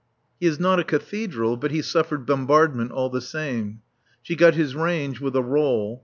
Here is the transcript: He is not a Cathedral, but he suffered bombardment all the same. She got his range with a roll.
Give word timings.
He 0.39 0.47
is 0.47 0.59
not 0.59 0.79
a 0.79 0.83
Cathedral, 0.83 1.57
but 1.57 1.69
he 1.69 1.83
suffered 1.83 2.25
bombardment 2.25 2.91
all 2.91 3.11
the 3.11 3.21
same. 3.21 3.83
She 4.23 4.35
got 4.35 4.55
his 4.55 4.73
range 4.73 5.19
with 5.21 5.35
a 5.35 5.43
roll. 5.43 5.99